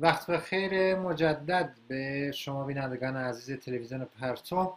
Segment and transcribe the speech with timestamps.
[0.00, 4.72] وقت خیر مجدد به شما بینندگان عزیز تلویزیون پرتو.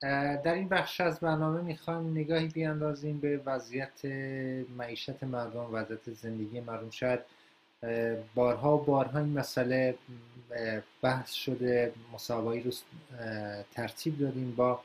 [0.00, 4.04] در این بخش از برنامه می‌خوایم نگاهی بیاندازیم به وضعیت
[4.76, 6.90] معیشت مردم وضعیت زندگی مردم.
[6.90, 7.20] شاید
[8.34, 9.94] بارها و بارها این مسئله
[11.02, 12.70] بحث شده مسابقی رو
[13.74, 14.80] ترتیب دادیم با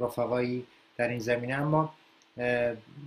[0.00, 0.66] رفقایی
[0.96, 1.54] در این زمینه.
[1.54, 1.94] اما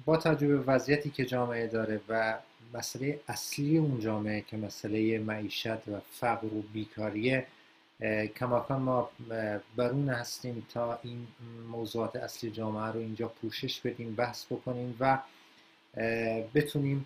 [0.06, 2.38] با توجه به وضعیتی که جامعه داره و
[2.74, 7.48] مسئله اصلی اون جامعه که مسئله معیشت و فقر و بیکاریه
[8.36, 9.10] کماکان ما
[9.76, 11.28] برون هستیم تا این
[11.72, 15.20] موضوعات اصلی جامعه رو اینجا پوشش بدیم بحث بکنیم و
[16.56, 17.06] بتونیم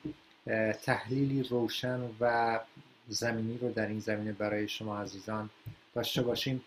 [0.84, 2.60] تحلیلی روشن و
[3.08, 5.50] زمینی رو در این زمینه برای شما عزیزان
[5.96, 6.62] داشته باشیم.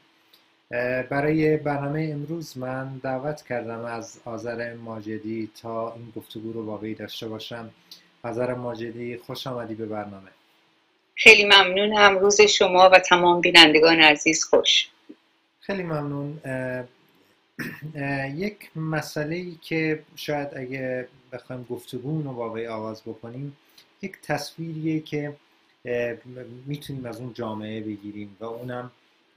[1.11, 6.95] برای برنامه امروز من دعوت کردم از آذر ماجدی تا این گفتگو رو با وی
[6.95, 7.71] داشته باشم.
[8.27, 10.31] آذر ماجدی خوش آمدی به برنامه.
[11.15, 14.89] خیلی ممنونم روز شما و تمام بینندگان عزیز خوش.
[15.61, 16.41] خیلی ممنون.
[18.35, 23.57] یک مسئله ای که شاید اگه بخوایم گفتگو رو با وی آغاز بکنیم
[24.03, 25.37] یک تصویریه که
[26.67, 28.91] می‌تونیم از اون جامعه بگیریم و اونم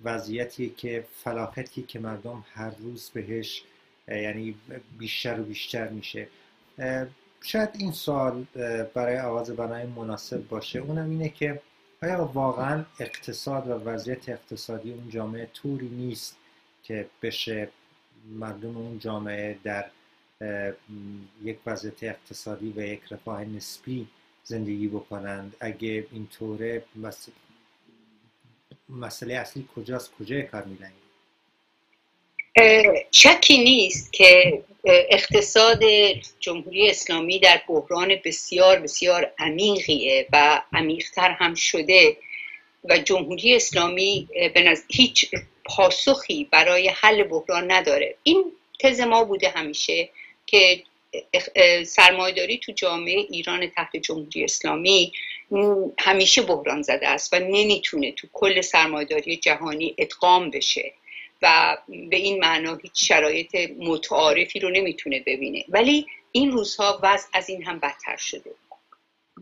[0.03, 3.63] وضعیتی که فلاحتی که مردم هر روز بهش
[4.07, 4.55] یعنی
[4.99, 6.27] بیشتر و بیشتر میشه.
[7.41, 8.43] شاید این سال
[8.93, 10.79] برای آغاز برنامه مناسب باشه.
[10.79, 11.61] اونم اینه که
[12.03, 16.37] آیا واقعا اقتصاد و وضعیت اقتصادی اون جامعه طوری نیست
[16.83, 17.69] که بشه
[18.39, 19.85] مردم اون جامعه در
[21.43, 24.07] یک وضعیت اقتصادی و یک رفاه نسبی
[24.43, 26.83] زندگی بکنند؟ اگه اینطوره
[28.89, 31.08] مسئله اصلی کجاست؟ کجای کار میدنید
[33.11, 35.83] شکی نیست که اقتصاد
[36.39, 42.17] جمهوری اسلامی در بحران بسیار بسیار عمیقیه و عمیقتر هم شده
[42.83, 45.31] و جمهوری اسلامی به هیچ
[45.65, 48.15] پاسخی برای حل بحران نداره.
[48.23, 50.09] این تز ما بوده همیشه
[50.45, 50.83] که
[51.85, 55.13] سرمایداری تو جامعه ایران تحت جمهوری اسلامی
[55.99, 60.93] همیشه بحران زده است و نمی‌تونه تو کل سرمایداری جهانی ادغام بشه.
[61.41, 61.77] و
[62.09, 65.65] به این معنا هیچ شرایط متعارفی رو نمی‌تونه ببینه.
[65.69, 68.51] ولی این روزها وضع از این هم بدتر شده.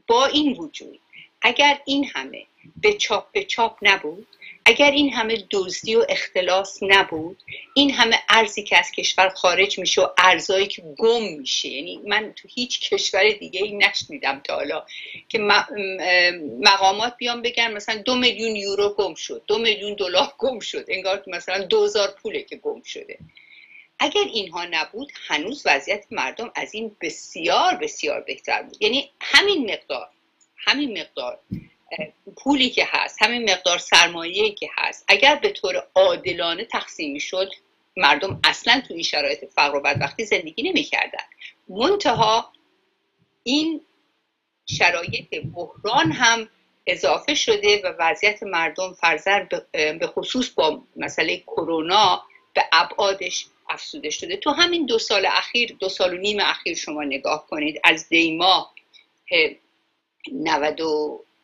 [0.07, 0.99] با این وجود
[1.41, 2.45] اگر این همه
[2.81, 4.27] به چاپ به چاپ نبود
[4.69, 10.01] اگر این همه دزدی و اختلاس نبود این همه ارزی که از کشور خارج میشه
[10.01, 14.85] و ارزایی که گم میشه یعنی من تو هیچ کشور دیگه ای نشنیدم تا حالا
[15.29, 15.39] که
[16.59, 21.23] مقامات بیان بگن مثلا دو میلیون یورو گم شد دو میلیون دلار گم شد انگار
[21.27, 23.17] مثلا دوزار پوله که گم شده.
[23.99, 28.81] اگر اینها نبود هنوز وضعیت مردم از این بسیار بسیار بهتر بود.
[28.81, 30.09] یعنی همین مقدار
[30.57, 31.39] همین مقدار
[32.37, 37.51] پولی که هست همین مقدار سرمایه که هست اگر به طور عادلانه تقسیم شد
[37.97, 41.23] مردم اصلا تو این شرایط فقر و بدبختی زندگی نمی‌کردن.
[41.69, 42.51] منتها
[43.43, 43.81] این
[44.65, 46.49] شرایط بحران هم
[46.87, 54.37] اضافه شده و وضعیت مردم فرزر به خصوص با مسئله کرونا به ابعادش افسوده شده.
[54.37, 58.71] تو همین دو سال اخیر دو سال و نیم اخیر شما نگاه کنید از دیما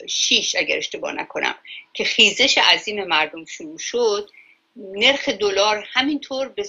[0.02, 1.56] 96 اگر اشتباه نکنم
[1.94, 4.30] که خیزش عظیم مردم شروع شد
[4.76, 6.66] نرخ دلار همینطور به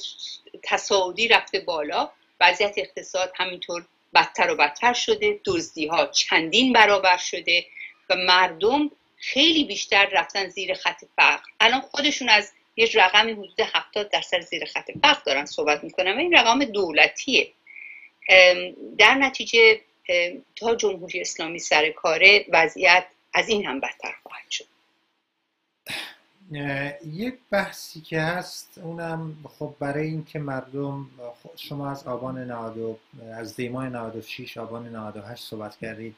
[0.63, 7.67] تصاعدی رفته بالا وضعیت اقتصاد همینطور بدتر و بدتر شده دزدی ها چندین برابر شده
[8.11, 11.43] و مردم خیلی بیشتر رفتن زیر خط فقر.
[11.61, 16.19] الان خودشون از یه رقم حدود 70 درصد زیر خط فقر دارن صحبت می‌کنن و
[16.19, 17.53] این رقم دولتیه.
[18.99, 19.81] در نتیجه
[20.57, 24.65] تا جمهوری اسلامی سر کاره وضعیت از این هم بدتر خواهد شد.
[27.07, 31.11] یک بحثی که هست اونم خب برای اینکه مردم
[31.57, 32.99] شما از آبان 90
[33.33, 36.17] از دیمای 96 آبان 98 صحبت کردید.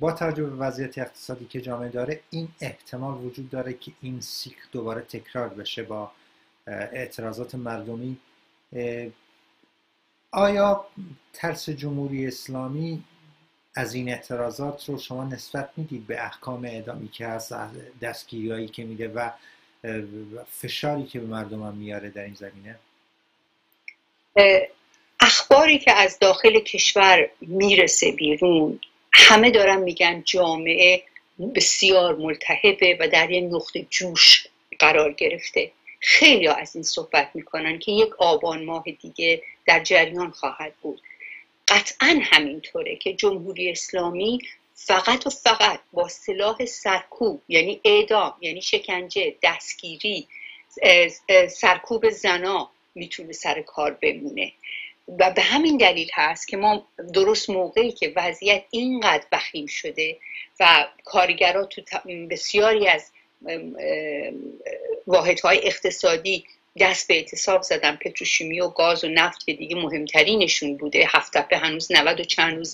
[0.00, 4.66] با توجه به وضعیت اقتصادی که جامعه داره این احتمال وجود داره که این سیکل
[4.72, 6.10] دوباره تکرار بشه با
[6.66, 8.16] اعتراضات مردمی.
[10.30, 10.86] آیا
[11.32, 13.04] ترس جمهوری اسلامی
[13.76, 17.54] از این اعتراضات رو شما نسبت می‌دید به احکام اعدامی که هست
[18.02, 19.30] دستگیری که میده و
[20.50, 22.78] فشاری که به مردم میاره در این زمینه؟
[25.20, 28.80] اخباری که از داخل کشور می‌رسه بیرون
[29.12, 31.02] همه دارن میگن جامعه
[31.54, 34.46] بسیار ملتهبه و در یه نقطه جوش
[34.78, 35.70] قرار گرفته.
[36.00, 41.00] خیلی از این صحبت می‌کنن که یک آبان ماه دیگه در جریان خواهد بود.
[41.68, 44.38] قطعا همینطوره که جمهوری اسلامی
[44.74, 50.28] فقط و فقط با سلاح سرکوب یعنی اعدام یعنی شکنجه دستگیری
[51.48, 54.52] سرکوب زنا می‌تونه سر کار بمونه.
[55.18, 60.16] و به همین دلیل هست که ما درست موقعی که وضعیت اینقدر بخیم شده
[60.60, 61.82] و کارگرها تو
[62.30, 63.10] بسیاری از
[65.06, 66.44] واحدهای اقتصادی
[66.80, 71.08] دست به اعتصاب زدن پتروشیمی و گاز و نفت که دیگه مهمترینشون بوده.
[71.08, 72.72] هفته به هنوز 90 و چند روز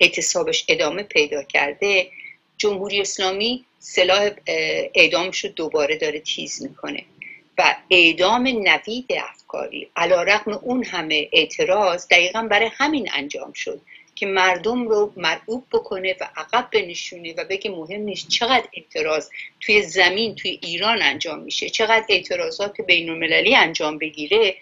[0.00, 2.10] اعتصابش ادامه پیدا کرده.
[2.58, 4.30] جمهوری اسلامی سلاح
[4.94, 7.04] اعدامش رو دوباره داره تیز می‌کنه.
[7.58, 13.80] و اعدام نوید افکاری علا رقم اون همه اعتراض دقیقا برای همین انجام شد.
[14.22, 19.28] که مردم رو مرعوب بکنه و عقب بنشونه و بگه مهم نیست چقدر اعتراض
[19.60, 24.54] توی زمین توی ایران انجام میشه چقدر اعتراضات بین المللی انجام بگیره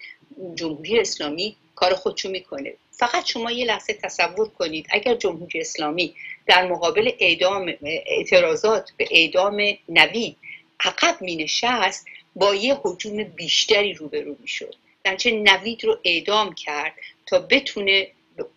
[0.55, 2.73] جمهوری اسلامی کار خودشو می‌کنه.
[2.91, 6.13] فقط شما یه لحظه تصور کنید اگر جمهوری اسلامی
[6.47, 7.73] در مقابل اعدام
[8.05, 10.37] اعتراضات به اعدام نوید
[10.79, 12.05] عقب می نشست
[12.35, 14.75] با یه حجوم بیشتری روبرو می شد
[15.17, 16.93] چه نوید رو اعدام کرد
[17.25, 18.07] تا بتونه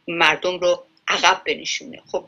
[0.09, 2.03] مردم رو عقب بنشونه.
[2.12, 2.25] خب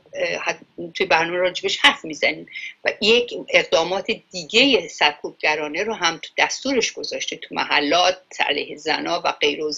[0.94, 2.46] توی برنامه راجبش حرف می‌زنیم.
[2.84, 9.32] و یک اقدامات دیگه سرکوبگرانه رو هم تو دستورش گذاشته تو محلات علیه زنا و
[9.32, 9.72] غیر و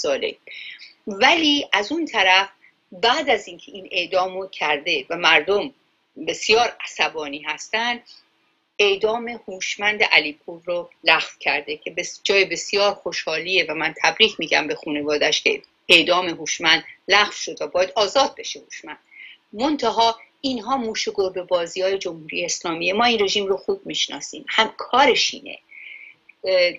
[1.07, 2.49] ولی از اون طرف
[2.93, 5.75] بعد از اینکه این اعدام رو کرده و مردم
[6.27, 8.01] بسیار عصبانی هستن
[8.79, 14.75] اعدام هوشمند علیپور رو لغو کرده که جای بسیار خوشحالیه و من تبریک میگم به
[14.75, 18.99] خانوادش که اعدام هوشمند لغو شد و باید آزاد بشه هوشمند.
[19.53, 24.45] منتها اینها موش گربه بازی های جمهوری اسلامیه ما این رژیم رو خوب می‌شناسیم.
[24.49, 25.59] هم کارش اینه.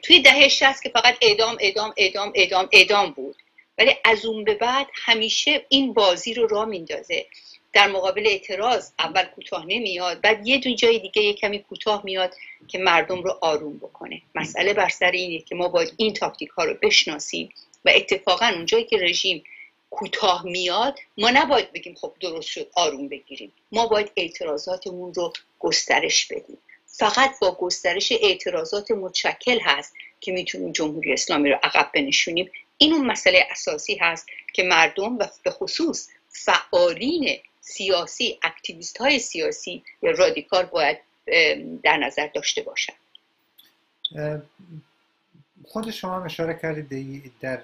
[0.01, 3.35] توی دهه 60 که فقط اعدام اعدام اعدام اعدام اعدام بود.
[3.77, 7.25] ولی از اون به بعد همیشه این بازی رو را میندازه
[7.73, 12.33] در مقابل اعتراض اول کوتاه نمیاد بعد یه دو جای دیگه یه کمی کوتاه میاد
[12.67, 14.21] که مردم رو آروم بکنه.
[14.35, 17.49] مسئله بر سر اینه که ما باید این تاکتیک ها رو بشناسیم.
[17.85, 19.43] و اتفاقا اونجایی که رژیم
[19.89, 23.51] کوتاه میاد ما نباید بگیم خب درست شد آروم بگیریم.
[23.71, 26.57] ما باید اعتراضاتمون رو گسترش بدیم.
[26.85, 32.51] فقط با گسترش اعتراضات متشکل هست که می‌تونیم جمهوری اسلامی رو عقب بنشونیم.
[32.77, 39.83] این اون مسئله اساسی هست که مردم و به خصوص فعالین سیاسی اکتیویست های سیاسی
[40.01, 40.97] یا رادیکال باید
[41.83, 42.95] در نظر داشته باشند
[45.69, 47.61] خود شما هم اشاره کردید در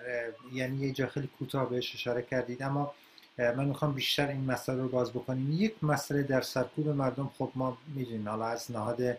[0.53, 2.63] یعنی یه جا خیلی کوتاه بهش اشاره کردید.
[2.63, 2.93] اما
[3.37, 5.51] من می‌خوام بیشتر این مسئله رو باز بکنیم.
[5.51, 9.17] یک مسئله در سرکوب مردم خب ما می‌دونیم حالا از نهاد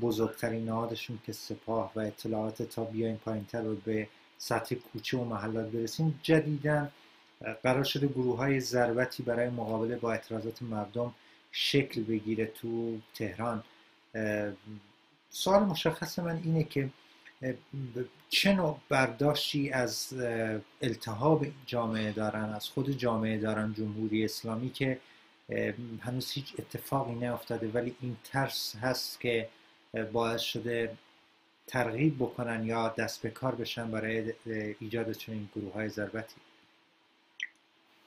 [0.00, 4.08] بزرگترین نهادشون که سپاه و اطلاعات تا بیایم پایینتر رو به
[4.38, 6.90] سطح کوچه و محلات برسیم جدیدن
[7.62, 11.14] قرار شده گروه های ضربتی برای مقابله با اعتراضات مردم
[11.52, 13.62] شکل بگیره تو تهران.
[15.30, 16.88] سوال مشخص من اینه که
[18.28, 20.14] چه نوع برداشتی از
[20.82, 24.98] التهاب جامعه دارن از خود جامعه دارن جمهوری اسلامی که
[26.00, 29.48] هنوز هیچ اتفاقی نیفتاده ولی این ترس هست که
[30.12, 30.96] باعث شده
[31.66, 34.32] ترغیب بکنن یا دست به کار بشن برای
[34.80, 36.34] ایجاد چنین گروه های ضربتی؟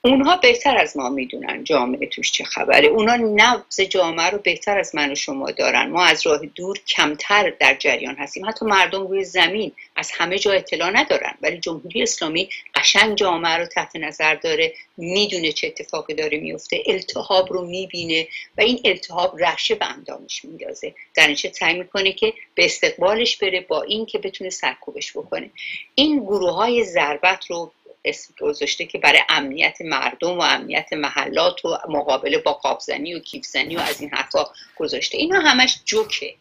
[0.07, 2.87] اونها بهتر از ما می‌دونن جامعه توش چه خبره.
[2.87, 5.89] اونها نبض جامعه رو بهتر از من و شما دارن.
[5.89, 8.45] ما از راه دور کمتر در جریان هستیم.
[8.45, 13.65] حتی مردم روی زمین از همه جا اطلاع ندارن ولی جمهوری اسلامی قشنگ جامعه رو
[13.65, 19.75] تحت نظر داره می‌دونه چه اتفاقی داره میفته التهاب رو می‌بینه و این التهاب رشه
[19.75, 20.93] به اندامش میندازه.
[21.15, 25.49] در چه سعی می‌کنه که به استقبالش بره با این که بتونه سرکوبش بکنه.
[25.95, 27.71] این گروه های ضربت رو
[28.07, 33.75] اسم گذاشته که برای امنیت مردم و امنیت محلات و مقابله با قابزنی و کیفزنی
[33.75, 34.45] و از این حرفا
[34.75, 35.17] گذاشته.
[35.17, 36.35] اینا همش جوکه.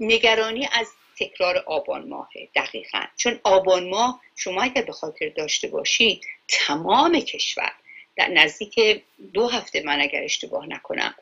[0.00, 0.88] نگرانی از
[1.20, 3.02] تکرار آبان ماهه دقیقا.
[3.16, 7.72] چون آبان ماه شما اگر به خاطر داشته باشید تمام کشور
[8.16, 9.02] در نزدیک
[9.32, 11.14] دو هفته من اگر اشتباه نکنم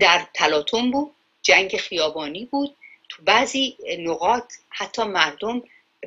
[0.00, 1.10] در تلاطم بود
[1.42, 2.76] جنگ خیابانی بود
[3.08, 5.62] تو بعضی نقاط حتی مردم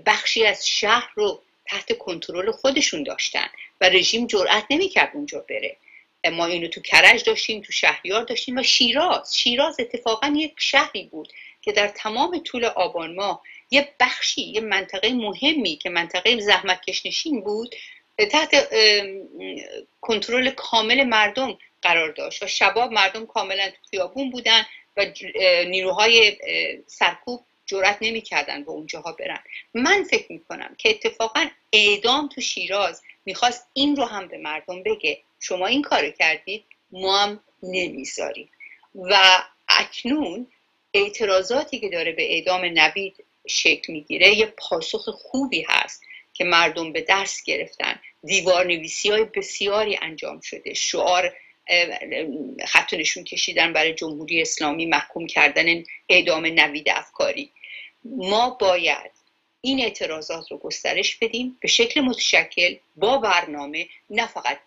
[0.05, 3.47] بخشی از شهر رو تحت کنترل خودشون داشتن
[3.81, 5.77] و رژیم جرأت نمی‌کرد اونجا بره.
[6.31, 9.37] ما اینو تو کرج داشتیم تو شهریار داشتیم و شیراز.
[9.37, 13.41] شیراز اتفاقا یک شهری بود که در تمام طول آبان ماه
[13.71, 17.75] یه بخشی یه منطقه مهمی که منطقه زحمت کشنشین بود
[18.31, 18.69] تحت
[20.01, 22.43] کنترل کامل مردم قرار داشت.
[22.43, 24.65] و شباب مردم کاملا تو خیابون بودن
[24.97, 25.05] و
[25.67, 26.37] نیروهای
[26.87, 29.39] سرکوب جرات نمی‌کردن به اونجاها برن.
[29.73, 35.21] من فکر می‌کنم که اتفاقا اعدام تو شیراز می‌خواست این رو هم به مردم بگه.
[35.39, 38.49] شما این کار کردید ما هم نمی‌ذاریم.
[38.95, 40.47] و اکنون
[40.93, 47.05] اعتراضاتی که داره به اعدام نوید شکل می‌گیره یه پاسخ خوبی هست که مردم به
[47.09, 47.99] دست گرفتن.
[48.23, 50.73] دیوار نویسی های بسیاری انجام شده.
[50.73, 51.33] شعار
[52.67, 57.51] خط نشون کشیدن برای جمهوری اسلامی محکوم کردن اعدام نوید افکاری.
[58.05, 59.11] ما باید
[59.61, 64.59] این اعتراضات رو گسترش بدیم به شکل متشکل با برنامه نه فقط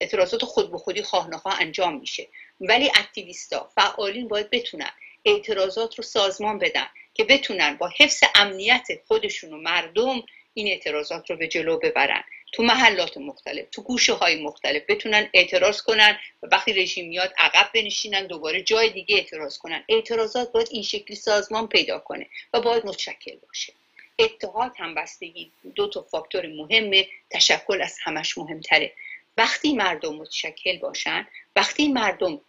[0.00, 1.28] اعتراضات خود به خودی خواه
[1.60, 2.28] انجام میشه.
[2.60, 4.90] ولی اکتیویستا فعالین باید بتونن
[5.24, 10.22] اعتراضات رو سازمان بدن که بتونن با حفظ امنیت خودشون و مردم
[10.54, 12.24] این اعتراضات رو به جلو ببرن.
[12.52, 17.70] تو محلات مختلف تو گوشه های مختلف بتونن اعتراض کنن و وقتی رژیم میاد عقب
[17.74, 19.84] بنشینن دوباره جای دیگه اعتراض کنن.
[19.88, 23.72] اعتراضات باید این شکلی سازمان پیدا کنه و باید متشکل باشه.
[24.18, 28.92] اتحاد هم بستگی دو تا فاکتور مهمه تشکل از همش مهمتره.
[29.36, 32.40] وقتی مردم متشکل باشن وقتی مردم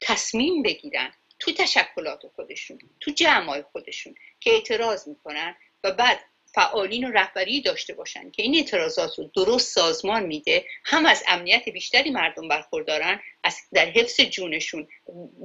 [0.00, 6.20] تصمیم بگیرن تو تشکلات خودشون تو جمعای خودشون که اعتراض می‌کنن و بعد
[6.54, 11.68] فعالین و رهبری داشته باشن که این اعتراضات رو درست سازمان میده هم از امنیت
[11.68, 14.88] بیشتری مردم برخوردارن از در حفظ جونشون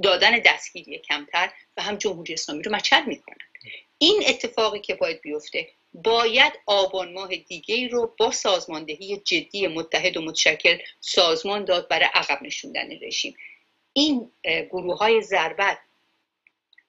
[0.04, 3.38] دادن دستگیری کمتر و هم جمهوری اسلامی رو مچل می‌کنن.
[3.98, 10.22] این اتفاقی که باید بیفته باید آبان ماه دیگه رو با سازماندهی جدی متحد و
[10.22, 13.36] متشکل سازمان داد برای عقب نشوندن رژیم.
[13.94, 15.78] این گروه های ضربت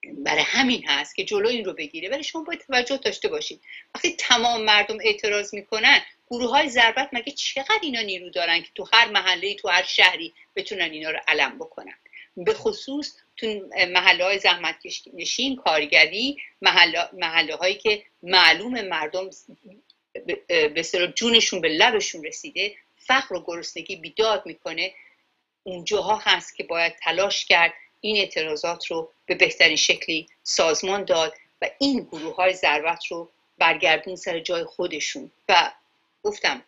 [0.05, 2.09] برای همین هست که جلو این رو بگیره.
[2.09, 3.61] ولی شما باید توجه داشته باشید
[3.95, 8.89] وقتی تمام مردم اعتراض می‌کنن گروه های ضربت مگه چقدر اینا نیرو دارن که تو
[8.93, 11.95] هر محله تو هر شهری بتونن اینا رو علم بکنن؟
[12.37, 13.47] به خصوص تو
[13.89, 14.77] محله های زحمت
[15.15, 19.31] نشین کارگری محله, محله هایی که معلوم مردم
[20.49, 20.83] به
[21.15, 24.93] جونشون به لبشون رسیده فقر و گرسنگی بیداد می‌کنه.
[25.63, 31.71] اونجاها هست که باید تلاش کرد این اعتراضات رو به بهترین شکلی سازمان داد و
[31.79, 35.31] این گروه های ضربت رو برگردون سر جای خودشون.
[35.49, 35.73] و
[36.23, 36.63] گفتم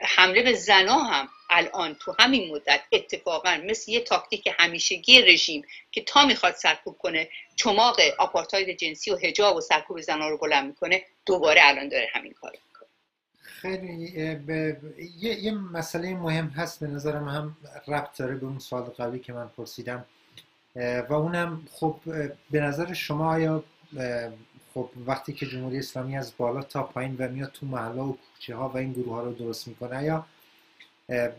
[0.00, 6.02] حمله به زنا هم الان تو همین مدت اتفاقا مثل یه تاکتیک همیشگی رژیم که
[6.02, 11.04] تا می‌خواد سرکوب کنه چماق آپارتاید جنسی و هجاب و سرکوب زنا رو بلند می‌کنه
[11.26, 12.88] دوباره الان داره همین کار می‌کنه.
[13.42, 14.12] خیلی
[15.18, 17.56] یه،, یه مسئله مهم هست به نظرم هم
[17.88, 20.06] ربط داره به اون سوال قبلی که من پرسیدم.
[20.76, 22.00] و اونم خب
[22.50, 23.64] به نظر شما آیا
[24.74, 28.56] خب وقتی که جمهوری اسلامی از بالا تا پایین و میاد تو محله و کوچه
[28.56, 30.26] ها و این گروه ها رو درست می‌کنه یا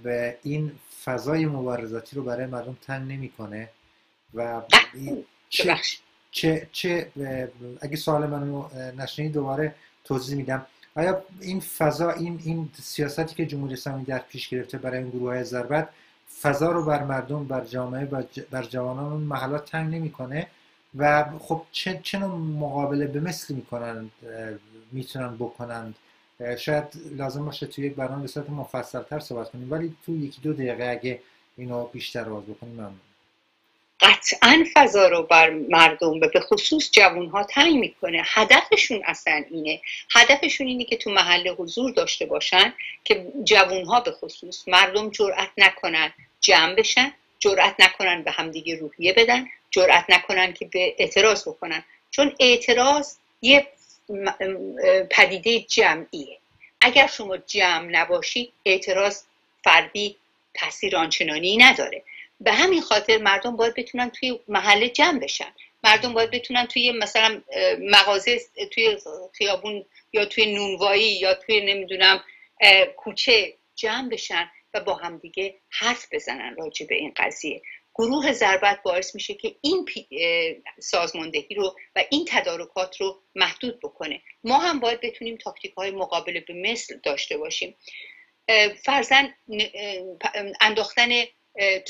[0.04, 0.72] به این
[1.04, 3.70] فضای مبارزاتی رو برای مردم تن نمی‌کنه؟
[4.34, 4.62] و
[5.50, 5.80] چه,
[6.32, 7.12] چه, چه
[7.82, 10.66] اگه سوال منو نشنید دوباره توضیح میدم.
[10.96, 15.30] آیا این فضا این این سیاستی که جمهوری اسلامی در پیش گرفته برای این گروه
[15.30, 15.90] های ضربت
[16.42, 18.06] فضا رو بر مردم بر جامعه
[18.52, 20.48] بر جوانان اون محلات تنگ نمی‌کنه
[20.98, 24.10] و خب چه, چه نوع مقابله به مثل می‌کنن
[24.92, 25.96] می‌تونن بکنند؟
[26.58, 30.42] شاید لازم باشه توی یک برنامه به صورت مفصل تر صحبت کنیم ولی تو یکی
[30.42, 31.22] دو دقیقه اگه
[31.58, 33.11] اینو بیشتر باز بکنیم ممنون.
[34.02, 38.24] قطعا فضا رو بر مردم به خصوص جوان ها تنگ می‌کنه.
[38.26, 39.82] هدفشون اصلا اینه.
[40.16, 45.50] هدفشون اینه که تو محل حضور داشته باشن که جوان ها به خصوص مردم جرأت
[45.58, 51.84] نکنن جمع بشن جرأت نکنن به همدیگه روحیه بدن جرأت نکنن که به اعتراض بکنن.
[52.12, 53.68] چون اعتراض یه
[55.12, 56.38] پدیده جمعیه.
[56.82, 59.22] اگر شما جمع نباشید اعتراض
[59.64, 60.16] فردی
[60.54, 62.04] تاثیر آنچنانی نداره.
[62.44, 65.54] به همین خاطر مردم باید بتونن توی محله جمع بشن.
[65.84, 67.42] مردم باید بتونن توی مثلا
[67.80, 68.98] مغازه توی
[69.34, 72.24] خیابون یا توی نونوایی یا توی نمی‌دونم
[72.98, 77.62] کوچه جمع بشن و با همدیگه حرف بزنن راجع به این قضیه.
[77.96, 79.86] گروه ضربت باعث میشه که این
[80.80, 84.22] سازماندهی رو و این تدارکات رو محدود بکنه.
[84.44, 87.76] ما هم باید بتونیم تاکتیک های مقابل به مثل داشته باشیم.
[88.86, 89.34] فرزن
[90.62, 91.10] انداختن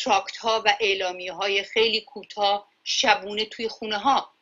[0.03, 4.34] تراکت ها و اعلامی های خیلی کوتاه شبونه توی خونه ها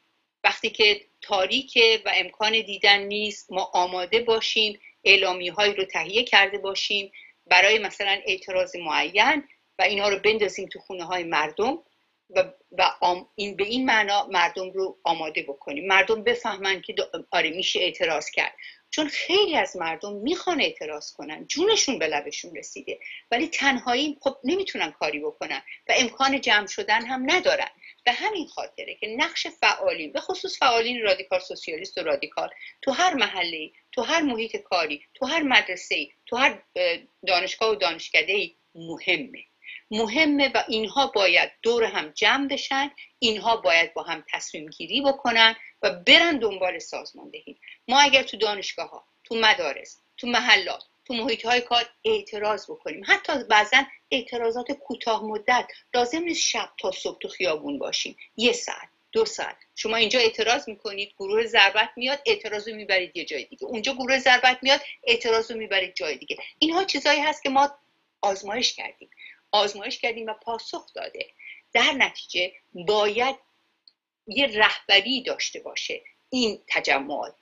[0.43, 6.57] وقتی که تاریکه و امکان دیدن نیست ما آماده باشیم اعلامی هایی رو تهیه کرده
[6.57, 7.11] باشیم
[7.45, 9.43] برای مثلا اعتراض معین
[9.79, 11.77] و اینها رو بندازیم تو خونه های مردم
[12.29, 12.91] و, و
[13.35, 15.87] این به این معنا مردم رو آماده بکنیم.
[15.87, 16.95] مردم بفهمن که
[17.31, 18.53] آره میشه اعتراض کرد.
[18.89, 21.45] چون خیلی از مردم می‌خوان اعتراض کنن.
[21.47, 22.99] جونشون به لبشون رسیده.
[23.31, 27.69] ولی تنهایی خب نمی‌تونن کاری بکنن و امکان جمع شدن هم ندارن.
[28.05, 32.49] به همین خاطره که نقش فعالین به خصوص فعالین رادیکال سوسیالیست و رادیکال
[32.81, 36.63] تو هر محله تو هر محیط کاری تو هر مدرسه تو هر
[37.27, 39.48] دانشگاه و دانشکده مهمه.
[39.91, 45.55] مهمه و اینها باید دور هم جمع بشن اینها باید با هم تصمیم گیری بکنن
[45.81, 47.57] و برن دنبال سازماندهی.
[47.87, 53.03] ما اگر تو دانشگاه ها تو مدارس تو محلات تو محیط های کار اعتراض بکنیم.
[53.07, 58.17] حتی بعضا اعتراضات کوتاه مدت لازم نیست شب تا صبح تو خیابون باشیم.
[58.37, 59.57] یه ساعت دو ساعت.
[59.75, 63.65] شما اینجا اعتراض می‌کنید گروه ضربت میاد اعتراض رو می‌برید یه جای دیگه.
[63.65, 66.37] اونجا گروه ضربت میاد اعتراض رو می‌برید جای دیگه.
[66.59, 67.71] اینها چیزایی هست که ما
[68.21, 69.09] آزمایش کردیم.
[69.51, 71.25] آزمایش کردیم و پاسخ داده.
[71.73, 73.35] در نتیجه باید
[74.27, 77.35] یه رهبری داشته باشه این تجمعات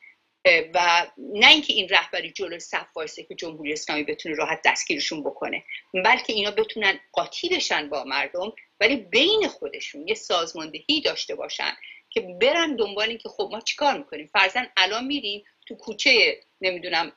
[0.73, 5.63] و نه اینکه این رهبری جلو صف وایسه که جمهوری اسلامی بتونه راحت دستگیرشون بکنه
[6.05, 11.77] بلکه اینا بتونن قاطی بشن با مردم ولی بین خودشون یه سازماندهی داشته باشن
[12.09, 17.11] که برن دنبال این که خب ما چیکار می‌کنیم؟ فرضا الان میریم تو کوچه نمی‌دونم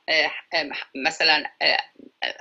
[0.95, 1.43] مثلا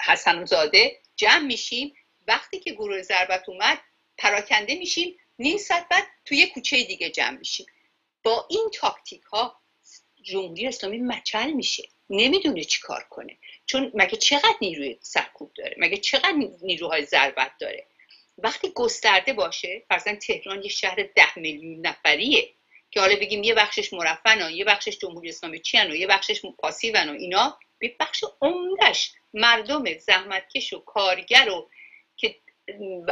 [0.07, 1.95] حسن زاده جمع میشیم
[2.29, 3.79] وقتی که گروه ضربت اومد
[4.19, 7.67] پراکنده میشیم نیم ساعت بعد توی کوچه دیگه جمع میشیم.
[8.23, 9.61] با این تاکتیک ها
[10.23, 11.89] جمهوری اسلامی مچل میشه.
[12.11, 13.37] نمی‌دونه چی کار کنه.
[13.67, 17.87] چون مگه چقدر نیروی سرکوب داره؟ مگه چقدر نیروهای ضربت داره؟
[18.39, 22.51] وقتی گسترده باشه فرضاً تهران یه شهر ده میلیون نفریه
[22.91, 27.09] که حالا بگیم یه بخشش مرفن یه بخشش جمهوری اسلامی چی و یه بخشش پاسیون
[27.09, 31.71] و اینا به بخش عمدش مردم زحمتکش و کارگر و
[32.21, 32.37] که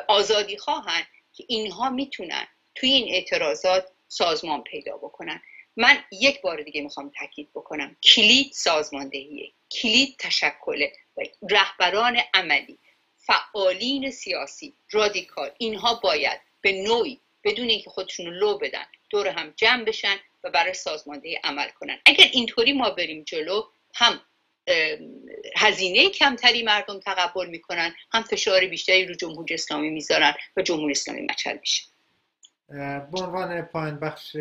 [0.09, 5.43] آزادی خواهن که اینها می‌تونن توی این اعتراضات سازمان پیدا بکنن.
[5.77, 7.97] من یک بار دیگه می‌خوام تاکید بکنم.
[8.03, 9.53] کلید سازماندهیه.
[9.71, 10.93] کلید تشکله.
[11.17, 12.79] و رهبران عملی
[13.17, 19.53] فعالین سیاسی رادیکال اینها باید به نوعی بدون اینکه خودشون رو لو بدن دور هم
[19.57, 21.99] جمع بشن و برای سازماندهی عمل کنن.
[22.05, 23.63] اگر اینطوری ما بریم جلو
[23.95, 24.21] هم
[25.57, 31.23] هزینه کمتری مردم تقبل می‌کنن هم فشار بیشتری رو جمهوری اسلامی می‌ذارن و جمهوری اسلامی
[31.23, 31.83] مچل میشه.
[33.13, 34.37] به عنوان پایین بخش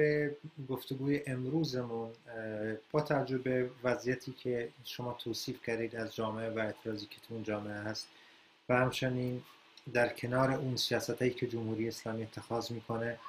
[0.70, 2.12] گفتگوی امروزمون
[2.92, 7.74] با تجربه وضعیتی که شما توصیف کردید از جامعه و اعتراضی که تو اون جامعه
[7.74, 8.08] هست
[8.70, 9.44] و همچنین
[9.94, 13.20] در کنار اون سیاست هایی که جمهوری اسلامی اتخاذ می‌کنه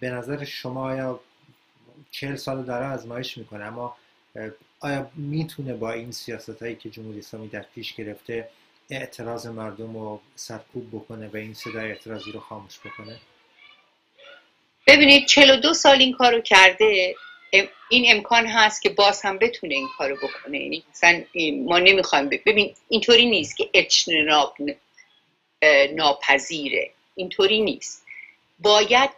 [0.00, 1.20] به نظر شما یا
[2.10, 3.96] چهل سال داره ازمایش می‌کنه اما
[4.80, 8.48] آیا می‌تونه با این سیاست هایی که جمهوری اسلامی در پیش گرفته
[8.90, 13.20] اعتراض مردم رو سرکوب بکنه و این صدای اعتراضی رو خاموش بکنه؟
[14.86, 17.14] ببینید 42 سال این کارو کرده
[17.90, 20.58] این امکان هست که باز هم بتونه این کارو بکنه.
[20.58, 21.24] یعنی مثلا
[21.64, 24.56] ما نمی‌خوایم ببین اینطوری نیست که اجتناب
[25.94, 26.90] ناپذیره.
[27.14, 28.04] اینطوری نیست.
[28.58, 29.10] باید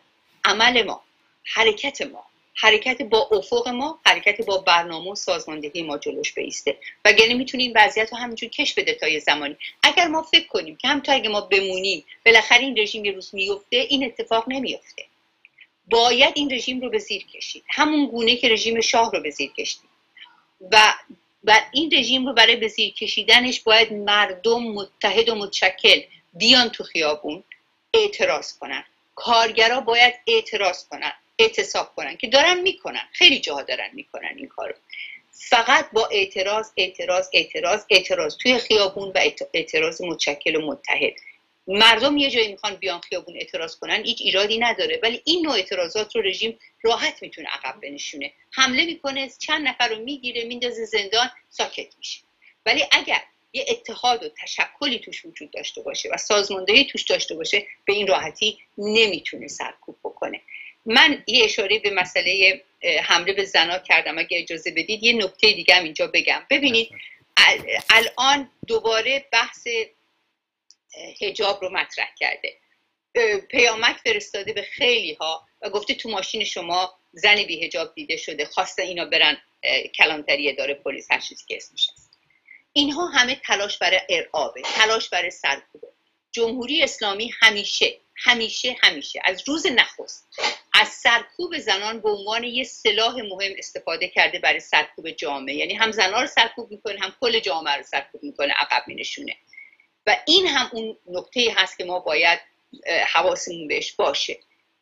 [0.44, 1.02] عمل ما
[1.44, 2.24] حرکت ما
[2.60, 6.76] حرکت با افق ما حرکت با برنامه و سازماندهی ما جلوش بیسته.
[7.04, 9.56] وگرنه می‌تونه این وضعیت رو همینجور کش بده تا یه زمانی.
[9.82, 13.30] اگر ما فکر کنیم که هم تا اگه ما بمونیم بالاخره این رژیم یه روز
[13.32, 15.04] میفته این اتفاق نمیفته
[15.90, 17.64] باید این رژیم رو به زیر کشید.
[17.68, 19.80] همون گونه که رژیم شاه رو به زیر کشید
[20.72, 20.94] و
[21.44, 26.00] و این رژیم رو برای به زیر کشیدنش باید مردم متحد و متشکل
[26.32, 27.44] بیان تو خیابون
[27.94, 28.84] اعتراض کنن.
[29.14, 31.12] کارگرا باید اعتراض کنن.
[31.40, 33.08] اعتصاب کنن که دارن می‌کنن.
[33.12, 34.74] خیلی جاها دارن می‌کنن این کارو.
[35.32, 38.36] فقط با اعتراض اعتراض اعتراض اعتراض.
[38.36, 41.12] توی خیابون و اعتراض متشکل و متحد.
[41.66, 45.00] مردم یه جایی می‌خوان بیان خیابون اعتراض کنن هیچ ایرادی نداره.
[45.02, 48.32] ولی این نوع اعتراضات رو رژیم راحت می‌تونه عقب بنشونه.
[48.50, 52.20] حمله می‌کنه چند نفر رو می‌گیره میندازه زندان ساکت میشه.
[52.66, 53.22] ولی اگر
[53.52, 58.06] یه اتحاد و تشکلی توش وجود داشته باشه و سازماندهی توش داشته باشه به این
[58.06, 60.40] راحتی نمی‌تونه سرکوب بکنه.
[60.86, 62.62] من یه اشاره به مسئله
[63.04, 66.46] حمله به زنا کردم اگه اجازه بدید یه نکته دیگه هم اینجا بگم.
[66.50, 66.90] ببینید
[67.90, 69.66] الان دوباره بحث
[71.20, 72.56] هجاب رو مطرح کرده.
[73.50, 78.44] پیامک فرستاده به خیلی ها و گفته تو ماشین شما زن بی هجاب دیده شده
[78.44, 79.36] خواسته اینا برن
[79.94, 82.18] کلانتری داره پلیس هر چیزی که اسمش هست.
[82.72, 85.88] اینها همه تلاش برای ارعابه تلاش برای سرکوبه.
[86.32, 90.28] جمهوری اسلامی همیشه همیشه همیشه از روز نخست
[90.72, 95.54] از سرکوب زنان به عنوان یه سلاح مهم استفاده کرده برای سرکوب جامعه.
[95.54, 99.36] یعنی هم زنان رو سرکوب می‌کنه هم کل جامعه رو سرکوب می‌کنه عقب مینشونه.
[100.06, 102.40] و این هم اون نکته هست که ما باید
[103.06, 104.38] حواسمون بهش باشه.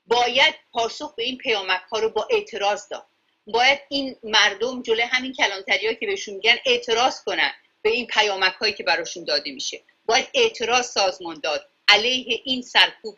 [0.06, 3.06] باید پاسخ به این پیامک ها رو با اعتراض داد.
[3.46, 8.72] باید این مردم جلوی همین کلانتری که بهشون میگن اعتراض کنن به این پیامک هایی
[8.72, 9.80] که براشون داده میشه.
[10.06, 13.16] باید اعتراض سازمان داد علیه این سرکوب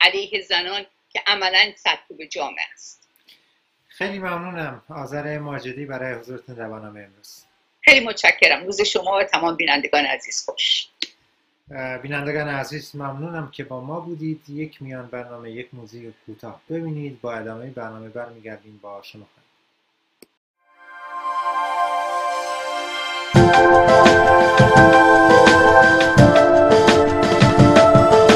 [0.00, 0.86] علیه زنان
[1.16, 3.08] که عملا سرکوب جامعه است.
[3.88, 4.82] خیلی ممنونم.
[4.88, 7.44] آذر ماجدی برای حضورتون در برنامه امروز.
[7.80, 8.64] خیلی متشکرم.
[8.64, 10.88] روز شما و تمام بینندگان عزیز خوش.
[12.02, 14.50] بینندگان عزیز ممنونم که با ما بودید.
[14.50, 16.60] یک میان برنامه یک موزیک کوتاه.
[16.70, 19.26] ببینید با ادامه برنامه برمیگردیم با شما